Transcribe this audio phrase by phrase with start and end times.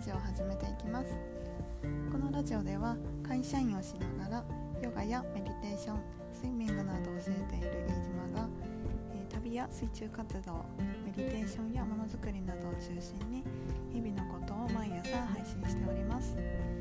[0.00, 1.12] ラジオを始めていきます。
[2.10, 4.44] このラジオでは会社員をしながら
[4.82, 6.00] ヨガやメディテーション
[6.32, 8.48] スイミングなどを教えている飯島が、
[9.12, 10.64] えー、旅や水中活動
[11.04, 13.44] メディテーションやものづくりなどを中心に
[13.92, 16.72] 日々のことを毎朝配信しております、え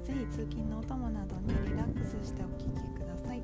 [0.00, 3.42] ー、ぜひ通勤のお供などにリラックスしてお聴きください、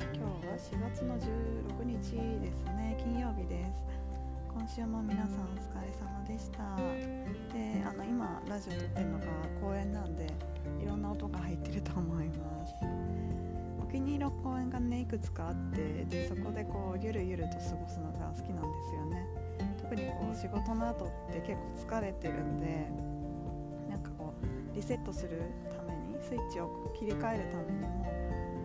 [0.00, 2.00] えー、今日は4月の16日
[2.40, 2.96] ですね。
[2.98, 4.03] 金曜日です。
[4.54, 6.76] 今週も皆さんお疲れ様でした。
[7.52, 9.24] であの今ラジオ撮ってるのが
[9.60, 10.28] 公園なんで
[10.80, 12.74] いろんな音が入ってると思います。
[13.82, 19.26] お気に入りの公園がねいくつかあってでそこでこうゆるゆると過ごすのが好きなんですよね。
[19.82, 21.54] 特にこう仕事の後って結
[21.88, 22.88] 構疲れてるんで
[23.90, 25.42] なんかこうリセットする
[25.76, 28.06] ためにスイッチを切り替えるためにも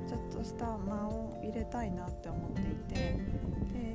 [0.08, 2.64] ちょっとした間を入れたいなって思ってい
[2.96, 3.20] て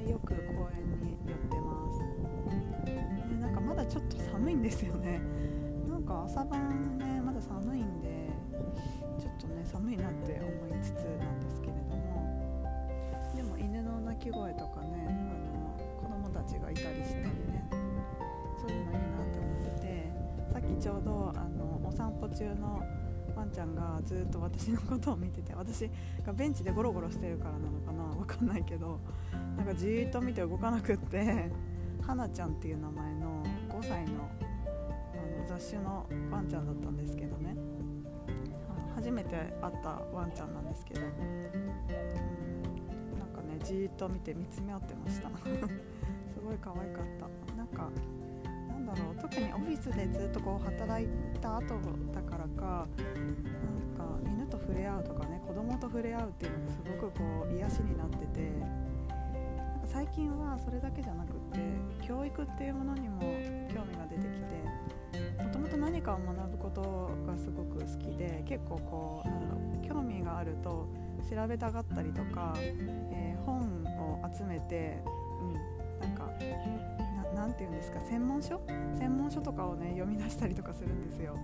[0.05, 1.64] でよく公園に寄ってます
[3.85, 5.21] だちょっと寒いんですよね。
[5.89, 8.31] なんか朝晩ねまだ寒いんで
[9.19, 12.65] ちょっとね寒いなって思いつつなんですけれども。
[13.37, 17.69] でも犬の鳴き声とかねあの子供たちがいたりしたりね。
[18.59, 20.13] そういうのいいなって思ってて
[20.53, 22.83] さっきちょうどあのお散歩中の
[23.37, 25.91] ワンちゃんがずっと私のことを見てて私
[26.25, 29.01] がベンチでゴロゴロしてるからなのかなわかんないけど
[29.57, 31.51] なんかじーっと見て動かなくって
[32.01, 33.34] 花ちゃんっていう名前の
[33.89, 34.31] 歳の
[35.15, 37.55] あの雑種のワンちゃんだったんですけどね。
[38.95, 39.51] 初めて会っ
[39.83, 41.09] たワンちゃんなんですけど、うん、
[43.19, 45.29] なんかねじーっと見て見つめ合ってました。
[46.33, 47.57] すごい可愛かった。
[47.57, 47.91] なんか
[48.69, 49.17] なんだろう。
[49.21, 51.09] 特にオフィスでずっとこう働い
[51.41, 51.75] た後
[52.15, 53.25] だからかな
[54.17, 58.84] んか犬と触れ合うとかね子供と触れ合うっていうのがすごくこう癒しになってて。
[59.95, 61.61] 最近はそれだけじゃなくって
[62.05, 63.21] 教育っていうものにも
[63.73, 66.83] 興味が出てきてもともと何かを学ぶこと
[67.25, 70.89] がすごく好きで結構こうなんだろう興味があると
[71.31, 74.99] 調べたがったりとか、えー、本を集めて、
[75.41, 76.29] うん、なんか
[77.37, 78.61] 何て言うんですか専門書？
[78.99, 81.39] 専門書とかをね読み出したりとかするんですよ。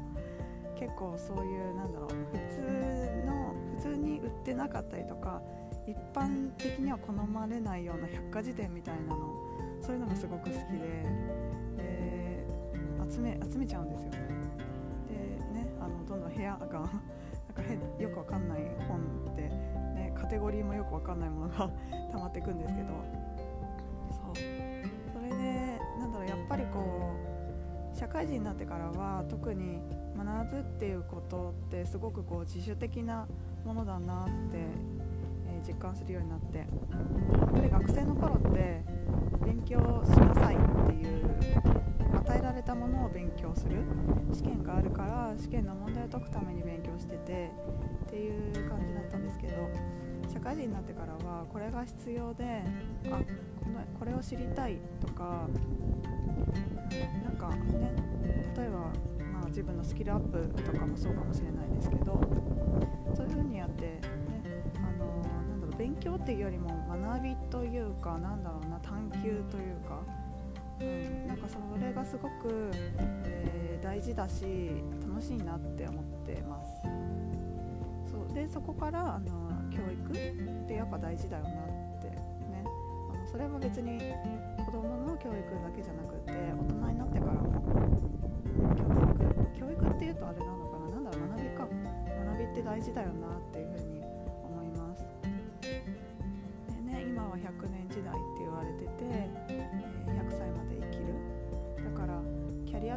[0.76, 2.14] 結構そういうなんだろう普
[2.56, 5.40] 通の普通に売ってなかったりとか
[5.90, 9.34] 一般的には好まれないような百科事典みたいなの
[9.82, 10.88] そういうのがすごく好きで
[11.76, 12.46] で
[13.10, 14.18] 集め集めちゃうんですよね。
[15.08, 15.14] で
[15.62, 21.70] ねあのどんどん部屋がなんかよくわかんない本で、ね、カテゴリーもよくわかんないものが
[22.12, 22.88] 溜まっていくんですけど。
[24.12, 24.34] そう。
[25.12, 27.14] それでなんだろうやっぱりこ
[27.92, 29.80] う社会人になってからは特に
[30.16, 33.26] 学ぶっていうことってすごくこう自主的な
[33.64, 34.66] ものだなって、
[35.60, 36.58] えー、実感するようになって。
[36.58, 38.82] やっぱり学生の頃って
[39.44, 43.76] 勉強しなさいっていう与えられたものを勉強する。
[44.32, 47.50] 試験があるから試験の問題を解くために勉強してて
[48.06, 49.68] っていう感じだったんですけど
[50.32, 52.62] 社会人になってからはこれが必要で
[53.06, 55.48] あこのこれを知りたいとか
[57.24, 57.92] なんかね
[58.56, 58.78] 例えば、
[59.32, 62.20] まあ、自分のスキルアップとかもそうかもしれないですけど
[63.14, 64.00] そういう風にやってね
[64.76, 65.22] あの
[65.80, 70.02] 勉強っていうよりも学びというかなんだろうな探求というか、
[70.78, 72.70] うん、なんかそれがすごく、
[73.24, 74.44] えー、大事だし
[75.08, 78.12] 楽しいなって思ってます。
[78.12, 81.54] そうでそこからあの教育ってやっぱ大事だよなっ
[82.02, 82.18] てね
[83.14, 83.98] あのそれは別に
[84.66, 85.09] 子供の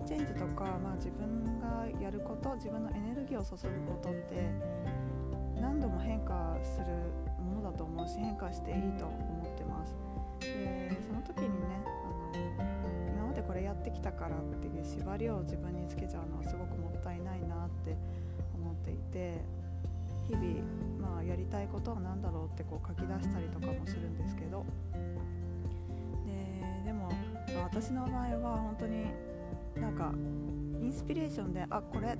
[0.06, 4.52] キャリアチェンジとか、まあ、自分がやること自分のエネルギーを注ぐことって
[5.60, 6.86] 何度も変化する
[7.42, 9.96] ものだと思うし変化していいと思ってます。
[10.40, 11.84] でその時にね
[12.60, 17.96] あの今までこれやってきたからっていう縛りを自分につけちゃうのはすごくもったいないなって
[18.56, 19.40] 思っていて
[20.28, 20.44] 日々、
[21.00, 24.66] まあ、やりたいことは何だろうってこう書き出したりとかもするんですけど。
[26.26, 27.10] ででも
[27.64, 29.06] 私の場合は本当に
[29.80, 30.14] なんか
[30.82, 32.18] インスピレーションであこれ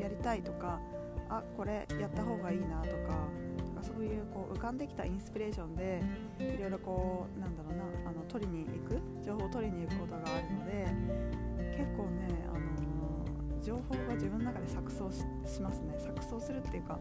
[0.00, 0.80] やりたいとか
[1.28, 3.28] あこれやった方がいいなとか
[3.80, 6.02] そういうこう浮かんできたインスピレーションで
[6.38, 10.86] いろいろこうなんだろうなあの取りに行く情報を取りに行くことがあるので
[11.76, 15.96] 結構ね、あの情報が自分の中で錯綜しますね。
[15.98, 16.98] 錯綜するっていうか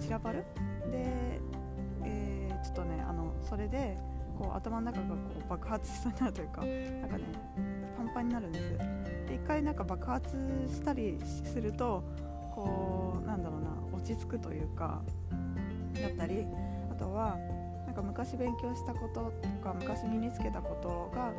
[0.00, 0.44] 散らばる。
[0.90, 1.40] で、
[2.04, 3.96] えー、ちょっとねあのそれで
[4.38, 5.14] こう頭の中がこ
[5.46, 7.24] う爆発しそうになるというかなんかね
[8.08, 8.78] ンパンになるんです。
[9.28, 10.36] で一回なんか爆発
[10.68, 12.02] したりすると
[12.54, 15.02] こうなんだろうな落ち着くというか
[16.00, 16.46] だったり
[16.90, 17.36] あとは
[17.86, 21.32] なんか昔勉強したこととか昔身につけたことが、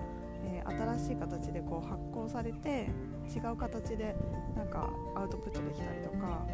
[0.46, 2.90] えー、新しい形でこう発行されて
[3.36, 4.16] 違う形で
[4.56, 6.46] なんかアウトプットできたりとか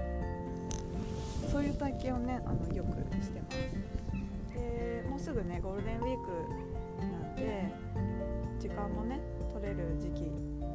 [1.52, 3.58] そういう体験をねあのよくしてます。
[4.54, 7.72] でもうすぐねゴールデンウィークなんで
[8.60, 9.20] 時間もね
[9.56, 10.24] 取れる時期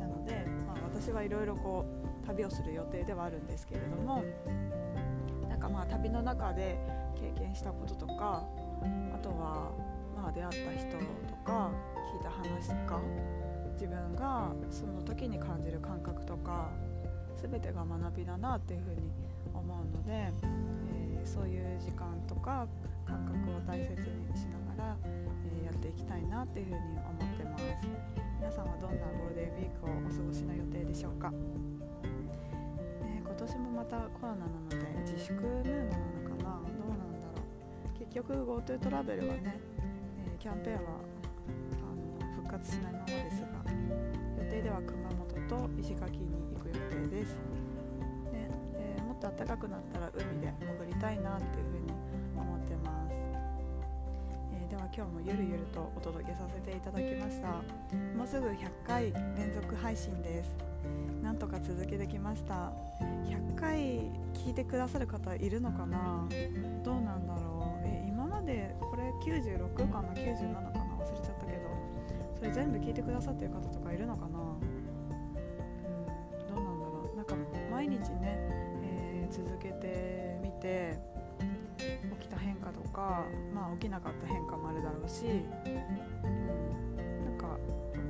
[0.01, 1.85] なので、まあ、私はいろいろこ
[2.25, 4.25] う旅をする予定ではあるんですけれども
[5.49, 6.79] なんかまあ旅の中で
[7.15, 8.43] 経験したこととか
[9.15, 9.71] あとは
[10.17, 10.99] まあ出会った人
[11.29, 11.71] とか
[12.15, 13.01] 聞いた話とか
[13.75, 16.71] 自分がその時に感じる感覚とか
[17.37, 19.11] 全てが学びだなっていうふうに
[19.53, 20.33] 思うので、
[21.23, 22.67] え、そういう時間とか
[23.05, 27.65] 感覚を大切にしながら、えー、やっていきたいなっていうふうに思ってます。
[28.39, 31.31] 皆さんはどんなゴールデンウィークをお過ごしの予定でしょうか、
[33.05, 35.93] えー、今年もまたコロナなので自粛ムードなの
[36.25, 36.65] かな？
[36.65, 37.45] どうなんだろ
[37.95, 37.99] う？
[37.99, 39.61] 結局 GoTo トラベルはね、
[40.25, 40.81] えキャンペーンは
[41.85, 43.49] あの復活しないままですが
[44.43, 47.37] 予定では熊本と石垣に行く予定です、
[48.33, 48.49] ね
[48.97, 50.50] え、もっと暖かくなったら海で
[51.01, 51.93] たいなっていうふうに
[52.37, 53.15] 思ってます、
[54.53, 57.49] えー、では今日もゆるゆるとお届けさせていただきました。
[58.17, 58.57] もうすぐ100
[58.87, 60.55] 回連続配信です。
[61.23, 62.71] なんとか続けてきました。
[63.25, 63.79] 100回
[64.35, 66.29] 聞いてくださる方いるのかな？
[66.85, 67.87] どうなんだろう？
[67.87, 70.71] え今までこれ96かな？97かな？
[70.97, 71.71] 忘れちゃったけど。
[72.37, 74.61] それ全部聞いてくださってる方とかいるのかな、うん、
[76.47, 77.17] どうなんだろう？
[77.17, 77.35] なんか
[77.71, 78.39] 毎日ね、
[78.83, 80.20] えー、続けて
[80.61, 80.99] て
[82.21, 83.25] 起きた変化とか
[83.55, 87.59] まあ起きなかった変化もあるだろうし、うん、なんか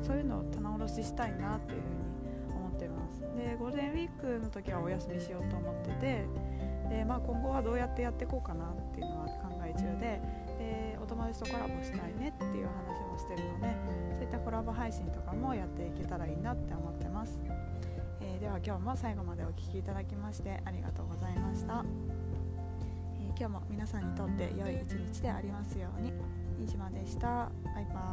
[0.02, 3.20] そういうのを棚卸ししたいなっていうふうに思ってます。
[3.37, 6.26] でゴールデンウィークの時はお休みしようと思ってて
[6.91, 10.20] で、まあ、今後はどうやってやっていこうかなっていうのは考え中で
[10.58, 13.75] でお友達とコラボしたいねっていう話もしてるので
[14.17, 17.41] そういったコラボ配信とかもやっていけたらいいなって思ってます、
[18.20, 21.85] え、では今日も最後までお聴きいただきましてありがとうございました、
[23.40, 26.12] 今日も皆さんにとって良い一日でありますように。
[26.62, 27.50] 飯島でした。
[27.64, 28.12] バイバ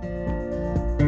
[0.00, 0.99] ーイ。